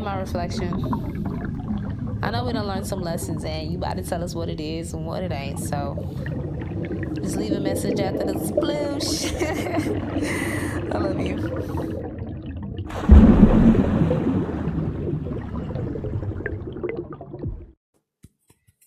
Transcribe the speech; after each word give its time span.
My 0.00 0.16
reflexxion. 0.16 2.18
I 2.22 2.30
know 2.30 2.44
we 2.44 2.52
don't 2.52 2.66
learn 2.66 2.84
some 2.84 3.00
lessons, 3.00 3.44
and 3.44 3.70
you 3.70 3.78
about 3.78 3.96
to 3.96 4.02
tell 4.02 4.22
us 4.22 4.34
what 4.34 4.48
it 4.48 4.60
is 4.60 4.94
and 4.94 5.04
what 5.04 5.22
it 5.22 5.32
ain't. 5.32 5.58
So 5.58 5.96
just 7.14 7.36
leave 7.36 7.52
a 7.52 7.60
message 7.60 8.00
after 8.00 8.24
the 8.24 8.34
sploosh. 8.34 9.32
I 10.94 10.98
love 10.98 11.20
you. 11.20 11.36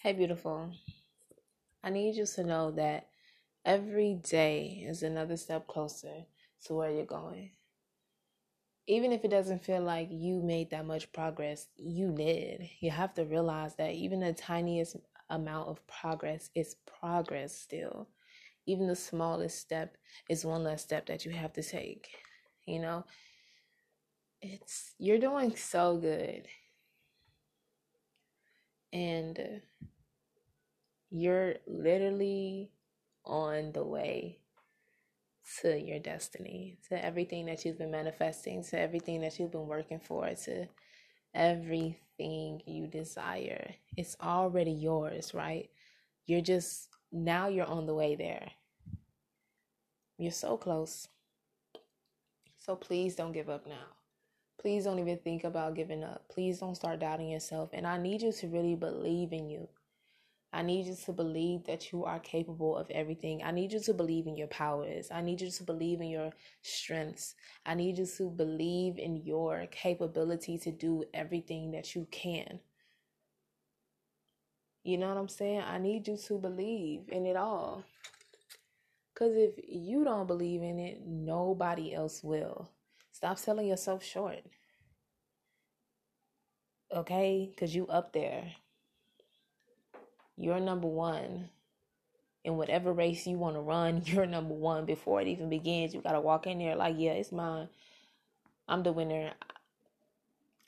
Hey, 0.00 0.12
beautiful. 0.12 0.70
I 1.82 1.90
need 1.90 2.16
you 2.16 2.26
to 2.26 2.44
know 2.44 2.70
that 2.72 3.08
every 3.64 4.14
day 4.14 4.84
is 4.88 5.02
another 5.02 5.36
step 5.36 5.66
closer 5.66 6.24
to 6.66 6.74
where 6.74 6.90
you're 6.90 7.04
going. 7.04 7.50
Even 8.90 9.12
if 9.12 9.24
it 9.24 9.30
doesn't 9.30 9.64
feel 9.64 9.82
like 9.82 10.08
you 10.10 10.42
made 10.42 10.70
that 10.70 10.84
much 10.86 11.12
progress, 11.12 11.68
you 11.76 12.12
did. 12.12 12.68
You 12.80 12.90
have 12.90 13.14
to 13.14 13.24
realize 13.24 13.76
that 13.76 13.92
even 13.94 14.20
the 14.20 14.34
tiniest 14.34 14.96
amount 15.30 15.68
of 15.68 15.86
progress 15.86 16.50
is 16.56 16.76
progress 17.00 17.56
still. 17.56 18.08
Even 18.66 18.88
the 18.88 18.96
smallest 18.96 19.58
step 19.60 19.96
is 20.30 20.44
one 20.46 20.64
less 20.64 20.82
step 20.82 21.06
that 21.06 21.26
you 21.26 21.32
have 21.32 21.52
to 21.54 21.62
take. 21.62 22.08
You 22.66 22.80
know, 22.80 23.04
it's 24.42 24.94
you're 24.98 25.18
doing 25.18 25.56
so 25.56 25.96
good. 25.96 26.46
And 28.92 29.62
you're 31.10 31.54
literally 31.66 32.70
on 33.24 33.72
the 33.72 33.84
way 33.84 34.38
to 35.60 35.78
your 35.78 35.98
destiny, 35.98 36.78
to 36.88 37.04
everything 37.04 37.46
that 37.46 37.64
you've 37.64 37.78
been 37.78 37.90
manifesting, 37.90 38.62
to 38.64 38.78
everything 38.78 39.20
that 39.22 39.38
you've 39.38 39.52
been 39.52 39.66
working 39.66 40.00
for, 40.00 40.28
to 40.44 40.66
everything 41.34 42.60
you 42.66 42.86
desire. 42.86 43.74
It's 43.96 44.16
already 44.22 44.72
yours, 44.72 45.34
right? 45.34 45.68
You're 46.26 46.40
just 46.40 46.88
now 47.12 47.48
you're 47.48 47.66
on 47.66 47.86
the 47.86 47.94
way 47.94 48.14
there. 48.14 48.50
You're 50.18 50.30
so 50.30 50.56
close. 50.56 51.08
So 52.58 52.76
please 52.76 53.16
don't 53.16 53.32
give 53.32 53.48
up 53.48 53.66
now. 53.66 53.96
Please 54.60 54.84
don't 54.84 54.98
even 54.98 55.18
think 55.18 55.44
about 55.44 55.74
giving 55.74 56.04
up. 56.04 56.28
Please 56.28 56.58
don't 56.58 56.74
start 56.74 57.00
doubting 57.00 57.30
yourself. 57.30 57.70
And 57.72 57.86
I 57.86 57.96
need 57.96 58.20
you 58.20 58.32
to 58.32 58.46
really 58.48 58.76
believe 58.76 59.32
in 59.32 59.48
you. 59.48 59.68
I 60.52 60.62
need 60.62 60.86
you 60.86 60.96
to 61.04 61.12
believe 61.12 61.64
that 61.66 61.92
you 61.92 62.04
are 62.04 62.18
capable 62.18 62.76
of 62.76 62.90
everything. 62.90 63.42
I 63.44 63.52
need 63.52 63.72
you 63.72 63.80
to 63.80 63.94
believe 63.94 64.26
in 64.26 64.36
your 64.36 64.48
powers. 64.48 65.08
I 65.12 65.22
need 65.22 65.40
you 65.40 65.50
to 65.50 65.62
believe 65.62 66.00
in 66.00 66.08
your 66.08 66.30
strengths. 66.62 67.36
I 67.64 67.74
need 67.74 67.98
you 67.98 68.06
to 68.18 68.30
believe 68.30 68.98
in 68.98 69.16
your 69.16 69.66
capability 69.70 70.58
to 70.58 70.72
do 70.72 71.04
everything 71.14 71.70
that 71.70 71.94
you 71.94 72.08
can. 72.10 72.58
You 74.82 74.98
know 74.98 75.08
what 75.08 75.18
I'm 75.18 75.28
saying? 75.28 75.60
I 75.60 75.78
need 75.78 76.08
you 76.08 76.16
to 76.16 76.38
believe 76.38 77.02
in 77.08 77.26
it 77.26 77.36
all. 77.36 77.84
Because 79.14 79.36
if 79.36 79.54
you 79.68 80.02
don't 80.02 80.26
believe 80.26 80.62
in 80.62 80.80
it, 80.80 81.02
nobody 81.06 81.94
else 81.94 82.24
will. 82.24 82.70
Stop 83.12 83.38
selling 83.38 83.68
yourself 83.68 84.02
short. 84.02 84.40
Okay? 86.92 87.50
Because 87.50 87.74
you 87.74 87.86
up 87.86 88.12
there. 88.12 88.52
You're 90.40 90.58
number 90.58 90.88
one. 90.88 91.50
In 92.44 92.56
whatever 92.56 92.94
race 92.94 93.26
you 93.26 93.36
want 93.36 93.56
to 93.56 93.60
run, 93.60 94.02
you're 94.06 94.24
number 94.24 94.54
one 94.54 94.86
before 94.86 95.20
it 95.20 95.28
even 95.28 95.50
begins. 95.50 95.92
You 95.92 96.00
got 96.00 96.12
to 96.12 96.20
walk 96.20 96.46
in 96.46 96.58
there 96.58 96.76
like, 96.76 96.94
yeah, 96.98 97.12
it's 97.12 97.30
mine. 97.30 97.68
I'm 98.66 98.82
the 98.82 98.92
winner. 98.92 99.32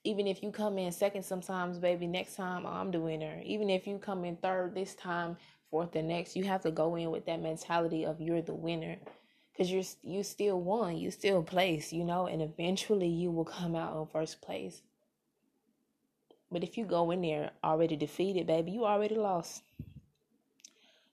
Even 0.04 0.26
if 0.26 0.42
you 0.42 0.50
come 0.50 0.76
in 0.76 0.92
second 0.92 1.22
sometimes, 1.22 1.78
baby, 1.78 2.06
next 2.06 2.36
time 2.36 2.66
I'm 2.66 2.90
the 2.90 3.00
winner. 3.00 3.40
Even 3.44 3.70
if 3.70 3.86
you 3.86 3.96
come 3.96 4.26
in 4.26 4.36
third 4.36 4.74
this 4.74 4.94
time, 4.94 5.38
fourth 5.70 5.92
the 5.92 6.02
next, 6.02 6.36
you 6.36 6.44
have 6.44 6.62
to 6.62 6.70
go 6.70 6.96
in 6.96 7.10
with 7.10 7.24
that 7.24 7.40
mentality 7.40 8.04
of 8.04 8.20
you're 8.20 8.42
the 8.42 8.54
winner. 8.54 8.96
Cause 9.56 9.70
you're 9.70 9.84
you 10.02 10.22
still 10.22 10.60
won, 10.60 10.96
you 10.96 11.10
still 11.10 11.42
place, 11.42 11.92
you 11.92 12.04
know, 12.04 12.26
and 12.26 12.42
eventually 12.42 13.08
you 13.08 13.30
will 13.30 13.44
come 13.44 13.74
out 13.74 13.96
in 13.96 14.06
first 14.06 14.42
place. 14.42 14.82
But 16.52 16.62
if 16.62 16.76
you 16.76 16.84
go 16.84 17.10
in 17.10 17.22
there 17.22 17.50
already 17.64 17.96
defeated, 17.96 18.46
baby, 18.46 18.72
you 18.72 18.84
already 18.84 19.14
lost. 19.14 19.62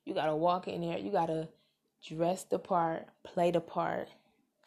You 0.04 0.14
got 0.14 0.26
to 0.26 0.36
walk 0.36 0.68
in 0.68 0.82
there. 0.82 0.98
You 0.98 1.12
got 1.12 1.28
to 1.28 1.48
dress 2.06 2.44
the 2.44 2.60
part, 2.60 3.08
play 3.24 3.50
the 3.50 3.62
part, 3.62 4.10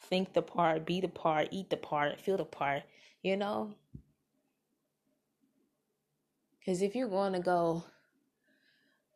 think 0.01 0.33
the 0.33 0.41
part, 0.41 0.87
be 0.87 1.01
the 1.01 1.09
part, 1.09 1.49
eat 1.51 1.69
the 1.69 1.77
part, 1.77 2.21
feel 2.21 2.39
the 2.39 2.45
part, 2.45 2.85
you 3.23 3.37
know? 3.37 3.75
Because 6.59 6.81
if 6.81 6.95
you're 6.95 7.09
going 7.09 7.35
to 7.35 7.41
go, 7.41 7.85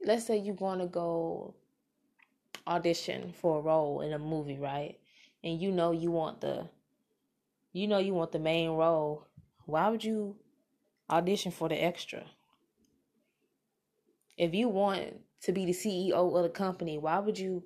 let's 0.04 0.26
say 0.26 0.36
you're 0.36 0.54
going 0.54 0.80
to 0.80 0.86
go 0.86 1.54
audition 2.66 3.32
for 3.32 3.58
a 3.58 3.62
role 3.62 4.02
in 4.02 4.12
a 4.12 4.18
movie, 4.18 4.58
right? 4.58 4.98
And 5.42 5.60
you 5.60 5.70
know 5.70 5.92
you 5.92 6.10
want 6.10 6.40
the, 6.40 6.68
you 7.72 7.86
know 7.86 7.98
you 7.98 8.12
want 8.12 8.32
the 8.32 8.38
main 8.38 8.70
role. 8.70 9.26
Why 9.64 9.88
would 9.88 10.04
you 10.04 10.36
audition 11.10 11.52
for 11.52 11.68
the 11.68 11.82
extra. 11.82 12.24
If 14.36 14.54
you 14.54 14.68
want 14.68 15.20
to 15.42 15.52
be 15.52 15.64
the 15.64 15.72
CEO 15.72 16.36
of 16.36 16.42
the 16.42 16.48
company, 16.48 16.98
why 16.98 17.18
would 17.18 17.38
you 17.38 17.64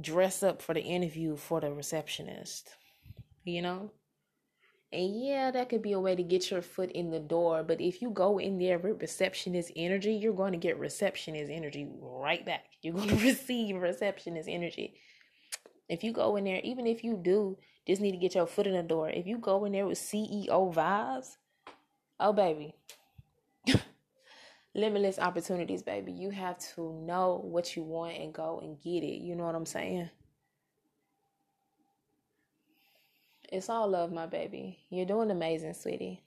dress 0.00 0.42
up 0.42 0.62
for 0.62 0.74
the 0.74 0.82
interview 0.82 1.36
for 1.36 1.60
the 1.60 1.72
receptionist? 1.72 2.70
You 3.44 3.62
know? 3.62 3.90
And 4.92 5.20
yeah, 5.20 5.50
that 5.50 5.68
could 5.68 5.82
be 5.82 5.92
a 5.92 6.00
way 6.00 6.14
to 6.14 6.22
get 6.22 6.50
your 6.50 6.62
foot 6.62 6.92
in 6.92 7.10
the 7.10 7.18
door. 7.18 7.64
But 7.64 7.80
if 7.80 8.00
you 8.00 8.10
go 8.10 8.38
in 8.38 8.58
there 8.58 8.78
with 8.78 9.02
receptionist 9.02 9.72
energy, 9.74 10.14
you're 10.14 10.32
going 10.32 10.52
to 10.52 10.58
get 10.58 10.78
receptionist 10.78 11.50
energy 11.50 11.88
right 12.00 12.46
back. 12.46 12.64
You're 12.82 12.94
going 12.94 13.08
to 13.08 13.16
receive 13.16 13.76
receptionist 13.76 14.48
energy. 14.48 14.94
If 15.88 16.04
you 16.04 16.12
go 16.12 16.36
in 16.36 16.44
there, 16.44 16.60
even 16.62 16.86
if 16.86 17.02
you 17.02 17.18
do 17.20 17.58
just 17.86 18.00
need 18.00 18.12
to 18.12 18.16
get 18.16 18.36
your 18.36 18.46
foot 18.46 18.66
in 18.66 18.74
the 18.74 18.82
door, 18.82 19.10
if 19.10 19.26
you 19.26 19.38
go 19.38 19.64
in 19.64 19.72
there 19.72 19.86
with 19.86 19.98
CEO 19.98 20.72
vibes, 20.72 21.36
Oh, 22.18 22.32
baby. 22.32 22.74
Limitless 24.74 25.18
opportunities, 25.18 25.82
baby. 25.82 26.12
You 26.12 26.30
have 26.30 26.58
to 26.74 26.92
know 26.92 27.40
what 27.44 27.76
you 27.76 27.82
want 27.82 28.16
and 28.18 28.32
go 28.32 28.60
and 28.62 28.78
get 28.80 29.02
it. 29.04 29.20
You 29.22 29.34
know 29.34 29.44
what 29.44 29.54
I'm 29.54 29.66
saying? 29.66 30.10
It's 33.52 33.68
all 33.68 33.88
love, 33.88 34.12
my 34.12 34.26
baby. 34.26 34.84
You're 34.88 35.06
doing 35.06 35.30
amazing, 35.30 35.74
sweetie. 35.74 36.22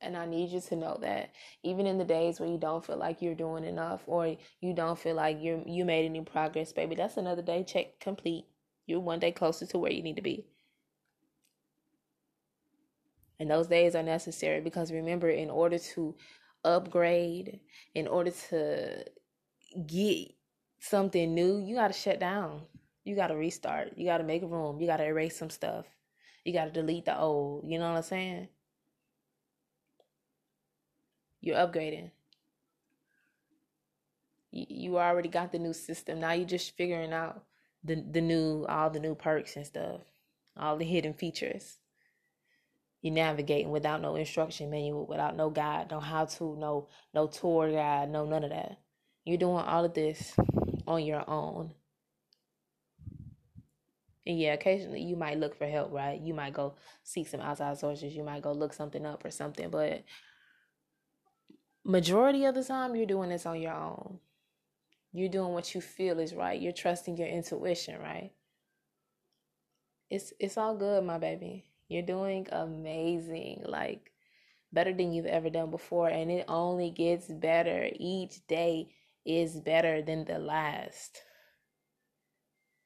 And 0.00 0.16
I 0.16 0.26
need 0.26 0.50
you 0.50 0.60
to 0.60 0.76
know 0.76 0.96
that 1.02 1.32
even 1.62 1.86
in 1.86 1.98
the 1.98 2.04
days 2.04 2.38
where 2.40 2.48
you 2.48 2.58
don't 2.58 2.84
feel 2.84 2.96
like 2.96 3.20
you're 3.20 3.34
doing 3.34 3.64
enough 3.64 4.02
or 4.06 4.36
you 4.60 4.72
don't 4.72 4.98
feel 4.98 5.14
like 5.16 5.40
you 5.40 5.62
you 5.66 5.84
made 5.84 6.04
any 6.04 6.22
progress, 6.22 6.72
baby, 6.72 6.94
that's 6.94 7.16
another 7.16 7.42
day 7.42 7.64
check 7.64 7.98
complete. 8.00 8.46
You're 8.86 9.00
one 9.00 9.18
day 9.18 9.32
closer 9.32 9.66
to 9.66 9.78
where 9.78 9.92
you 9.92 10.02
need 10.02 10.16
to 10.16 10.22
be. 10.22 10.46
And 13.40 13.50
those 13.50 13.68
days 13.68 13.94
are 13.94 14.02
necessary 14.02 14.60
because 14.60 14.90
remember, 14.90 15.28
in 15.28 15.50
order 15.50 15.78
to 15.78 16.14
upgrade, 16.64 17.60
in 17.94 18.08
order 18.08 18.32
to 18.50 19.04
get 19.86 20.34
something 20.80 21.34
new, 21.34 21.58
you 21.58 21.76
got 21.76 21.88
to 21.88 21.98
shut 21.98 22.18
down. 22.18 22.62
You 23.04 23.14
got 23.14 23.28
to 23.28 23.36
restart. 23.36 23.92
You 23.96 24.06
got 24.06 24.18
to 24.18 24.24
make 24.24 24.42
room. 24.42 24.80
You 24.80 24.86
got 24.86 24.96
to 24.98 25.04
erase 25.04 25.38
some 25.38 25.50
stuff. 25.50 25.86
You 26.44 26.52
got 26.52 26.66
to 26.66 26.70
delete 26.70 27.04
the 27.04 27.18
old. 27.18 27.64
You 27.66 27.78
know 27.78 27.90
what 27.90 27.98
I'm 27.98 28.02
saying? 28.02 28.48
You're 31.40 31.56
upgrading. 31.56 32.10
You, 34.50 34.98
already 34.98 35.28
got 35.28 35.52
the 35.52 35.58
new 35.58 35.72
system. 35.72 36.20
Now 36.20 36.32
you're 36.32 36.46
just 36.46 36.76
figuring 36.76 37.12
out 37.12 37.44
the 37.84 38.02
the 38.10 38.20
new 38.20 38.64
all 38.68 38.90
the 38.90 38.98
new 38.98 39.14
perks 39.14 39.54
and 39.56 39.64
stuff, 39.64 40.00
all 40.56 40.76
the 40.76 40.84
hidden 40.84 41.14
features 41.14 41.76
you 43.00 43.10
navigating 43.10 43.70
without 43.70 44.02
no 44.02 44.16
instruction 44.16 44.70
manual, 44.70 45.06
without 45.06 45.36
no 45.36 45.50
guide, 45.50 45.90
no 45.90 46.00
how 46.00 46.24
to, 46.24 46.56
no 46.56 46.88
no 47.14 47.26
tour 47.26 47.70
guide, 47.70 48.10
no 48.10 48.24
none 48.24 48.44
of 48.44 48.50
that. 48.50 48.78
You're 49.24 49.38
doing 49.38 49.64
all 49.64 49.84
of 49.84 49.94
this 49.94 50.34
on 50.86 51.04
your 51.04 51.28
own. 51.28 51.74
And 54.26 54.38
yeah, 54.38 54.52
occasionally 54.52 55.02
you 55.02 55.16
might 55.16 55.38
look 55.38 55.56
for 55.56 55.66
help, 55.66 55.92
right? 55.92 56.20
You 56.20 56.34
might 56.34 56.52
go 56.52 56.74
seek 57.02 57.28
some 57.28 57.40
outside 57.40 57.78
sources. 57.78 58.14
You 58.14 58.24
might 58.24 58.42
go 58.42 58.52
look 58.52 58.74
something 58.74 59.06
up 59.06 59.24
or 59.24 59.30
something, 59.30 59.70
but 59.70 60.04
majority 61.84 62.44
of 62.44 62.54
the 62.54 62.64
time 62.64 62.94
you're 62.94 63.06
doing 63.06 63.30
this 63.30 63.46
on 63.46 63.60
your 63.60 63.72
own. 63.72 64.18
You're 65.12 65.30
doing 65.30 65.54
what 65.54 65.74
you 65.74 65.80
feel 65.80 66.18
is 66.18 66.34
right. 66.34 66.60
You're 66.60 66.72
trusting 66.72 67.16
your 67.16 67.28
intuition, 67.28 67.98
right? 68.00 68.32
It's 70.10 70.32
it's 70.38 70.58
all 70.58 70.76
good, 70.76 71.04
my 71.04 71.18
baby. 71.18 71.64
You're 71.88 72.02
doing 72.02 72.46
amazing, 72.52 73.64
like 73.66 74.12
better 74.72 74.92
than 74.92 75.12
you've 75.12 75.26
ever 75.26 75.50
done 75.50 75.70
before. 75.70 76.08
And 76.08 76.30
it 76.30 76.44
only 76.48 76.90
gets 76.90 77.26
better. 77.26 77.88
Each 77.98 78.46
day 78.46 78.90
is 79.24 79.58
better 79.60 80.02
than 80.02 80.24
the 80.24 80.38
last. 80.38 81.22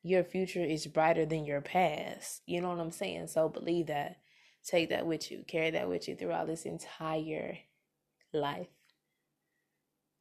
Your 0.02 0.24
future 0.24 0.64
is 0.64 0.86
brighter 0.86 1.26
than 1.26 1.44
your 1.44 1.60
past. 1.60 2.42
You 2.46 2.60
know 2.60 2.70
what 2.70 2.80
I'm 2.80 2.90
saying? 2.92 3.28
So 3.28 3.48
believe 3.48 3.88
that. 3.88 4.18
take 4.64 4.90
that 4.90 5.06
with 5.06 5.30
you, 5.30 5.44
carry 5.46 5.70
that 5.70 5.88
with 5.88 6.08
you 6.08 6.16
throughout 6.16 6.46
this 6.46 6.64
entire 6.64 7.58
life. 8.32 8.68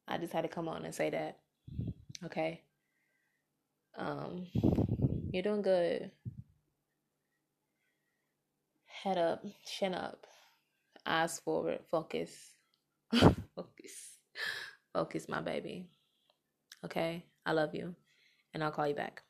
I 0.08 0.18
just 0.18 0.32
had 0.32 0.42
to 0.42 0.48
come 0.48 0.68
on 0.68 0.84
and 0.84 0.94
say 0.94 1.10
that. 1.10 1.38
Okay. 2.24 2.62
Um, 3.96 4.46
you're 5.32 5.42
doing 5.42 5.62
good. 5.62 6.10
Head 9.02 9.18
up, 9.18 9.44
chin 9.66 9.94
up, 9.94 10.28
eyes 11.04 11.40
forward, 11.40 11.80
focus. 11.90 12.30
focus. 13.12 14.18
Focus, 14.92 15.28
my 15.28 15.40
baby. 15.40 15.86
Okay? 16.84 17.24
I 17.44 17.50
love 17.50 17.74
you. 17.74 17.96
And 18.54 18.62
I'll 18.62 18.70
call 18.70 18.86
you 18.86 18.94
back. 18.94 19.24